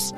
[0.00, 0.14] ist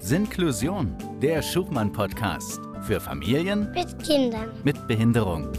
[0.00, 4.50] Sinklusion, der Schuchmann-Podcast für Familien mit Kindern.
[4.62, 5.50] mit Behinderung.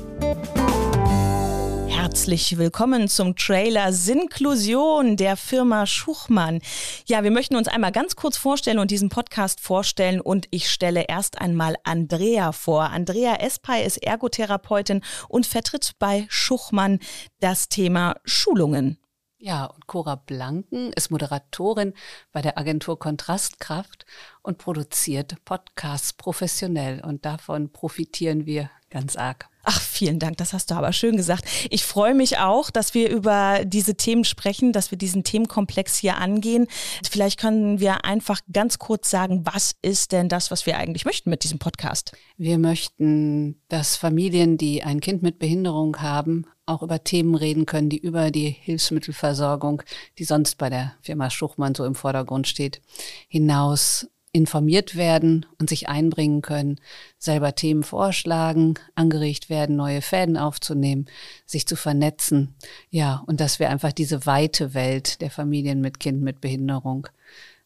[1.88, 6.62] Herzlich willkommen zum Trailer Sinklusion der Firma Schuchmann.
[7.08, 11.06] Ja, wir möchten uns einmal ganz kurz vorstellen und diesen Podcast vorstellen und ich stelle
[11.08, 12.92] erst einmal Andrea vor.
[12.92, 17.00] Andrea Espay ist Ergotherapeutin und vertritt bei Schuchmann
[17.40, 19.00] das Thema Schulungen.
[19.46, 21.94] Ja, und Cora Blanken ist Moderatorin
[22.32, 24.08] bei der Agentur Kontrastkraft
[24.42, 29.48] und produziert Podcasts professionell und davon profitieren wir ganz arg.
[29.64, 31.46] Ach, vielen Dank, das hast du aber schön gesagt.
[31.70, 36.18] Ich freue mich auch, dass wir über diese Themen sprechen, dass wir diesen Themenkomplex hier
[36.18, 36.66] angehen.
[37.08, 41.30] Vielleicht können wir einfach ganz kurz sagen, was ist denn das, was wir eigentlich möchten
[41.30, 42.18] mit diesem Podcast?
[42.36, 47.90] Wir möchten, dass Familien, die ein Kind mit Behinderung haben, auch über Themen reden können,
[47.90, 49.84] die über die Hilfsmittelversorgung,
[50.18, 52.82] die sonst bei der Firma Schuchmann so im Vordergrund steht,
[53.28, 56.82] hinaus informiert werden und sich einbringen können,
[57.18, 61.06] selber Themen vorschlagen, angeregt werden, neue Fäden aufzunehmen,
[61.46, 62.54] sich zu vernetzen.
[62.90, 67.08] Ja, und dass wir einfach diese weite Welt der Familien mit Kind mit Behinderung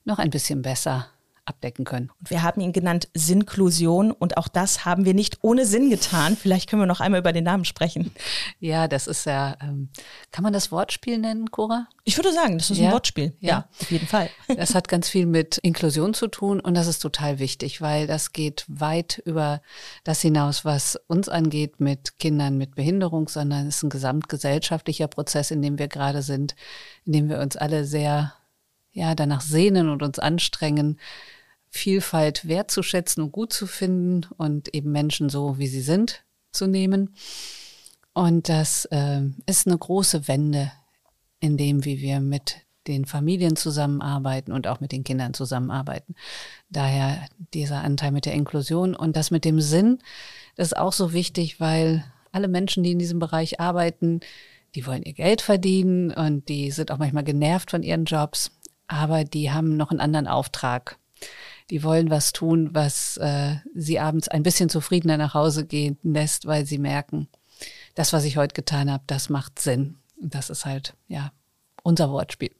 [0.05, 1.07] noch ein bisschen besser
[1.49, 2.11] abdecken können.
[2.19, 6.37] Und wir haben ihn genannt Sinnklusion und auch das haben wir nicht ohne Sinn getan.
[6.37, 8.11] Vielleicht können wir noch einmal über den Namen sprechen.
[8.59, 9.89] Ja, das ist ja, ähm,
[10.31, 11.87] kann man das Wortspiel nennen, Cora?
[12.05, 12.87] Ich würde sagen, das ist Ja?
[12.89, 13.35] ein Wortspiel.
[13.39, 13.69] Ja, Ja.
[13.81, 14.29] auf jeden Fall.
[14.57, 18.31] Das hat ganz viel mit Inklusion zu tun und das ist total wichtig, weil das
[18.33, 19.61] geht weit über
[20.03, 25.51] das hinaus, was uns angeht mit Kindern mit Behinderung, sondern es ist ein gesamtgesellschaftlicher Prozess,
[25.51, 26.55] in dem wir gerade sind,
[27.05, 28.33] in dem wir uns alle sehr
[28.91, 30.99] ja, danach sehnen und uns anstrengen,
[31.69, 37.15] Vielfalt wertzuschätzen und gut zu finden und eben Menschen so, wie sie sind, zu nehmen.
[38.13, 40.71] Und das äh, ist eine große Wende
[41.39, 46.15] in dem, wie wir mit den Familien zusammenarbeiten und auch mit den Kindern zusammenarbeiten.
[46.69, 49.99] Daher dieser Anteil mit der Inklusion und das mit dem Sinn,
[50.55, 54.21] das ist auch so wichtig, weil alle Menschen, die in diesem Bereich arbeiten,
[54.75, 58.51] die wollen ihr Geld verdienen und die sind auch manchmal genervt von ihren Jobs,
[58.87, 60.97] aber die haben noch einen anderen Auftrag.
[61.69, 66.45] Die wollen was tun, was äh, sie abends ein bisschen zufriedener nach Hause gehen lässt,
[66.45, 67.27] weil sie merken,
[67.95, 69.97] das, was ich heute getan habe, das macht Sinn.
[70.21, 71.31] Und das ist halt, ja,
[71.83, 72.51] unser Wortspiel.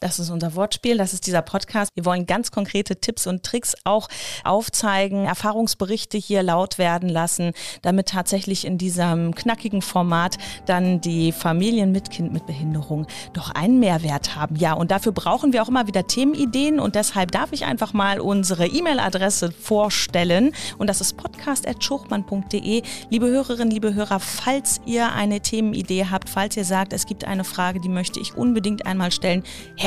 [0.00, 1.90] Das ist unser Wortspiel, das ist dieser Podcast.
[1.96, 4.08] Wir wollen ganz konkrete Tipps und Tricks auch
[4.44, 11.90] aufzeigen, Erfahrungsberichte hier laut werden lassen, damit tatsächlich in diesem knackigen Format dann die Familien
[11.90, 14.54] mit Kind mit Behinderung doch einen Mehrwert haben.
[14.54, 18.20] Ja, und dafür brauchen wir auch immer wieder Themenideen und deshalb darf ich einfach mal
[18.20, 22.82] unsere E-Mail-Adresse vorstellen und das ist podcast.schuchmann.de.
[23.10, 27.42] Liebe Hörerinnen, liebe Hörer, falls ihr eine Themenidee habt, falls ihr sagt, es gibt eine
[27.42, 29.42] Frage, die möchte ich unbedingt einmal stellen,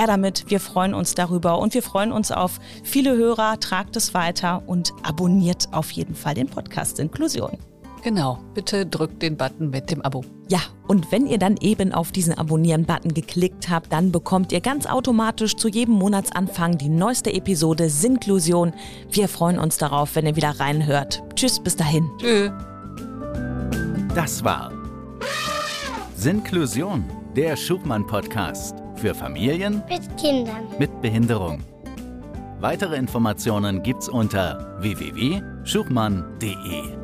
[0.08, 0.50] damit.
[0.50, 3.60] Wir freuen uns darüber und wir freuen uns auf viele Hörer.
[3.60, 7.58] Tragt es weiter und abonniert auf jeden Fall den Podcast Inklusion.
[8.04, 10.24] Genau, bitte drückt den Button mit dem Abo.
[10.50, 14.88] Ja, und wenn ihr dann eben auf diesen Abonnieren-Button geklickt habt, dann bekommt ihr ganz
[14.88, 18.74] automatisch zu jedem Monatsanfang die neueste Episode Sinklusion.
[19.12, 21.22] Wir freuen uns darauf, wenn ihr wieder reinhört.
[21.36, 22.10] Tschüss, bis dahin.
[22.18, 22.50] Tschö.
[24.16, 24.72] Das war
[26.16, 30.68] Sinklusion, der Schuchmann-Podcast für Familien Mit Kindern.
[30.78, 31.64] mit Behinderung.
[32.60, 37.01] Weitere Informationen gibt's unter www.schuchmann.de.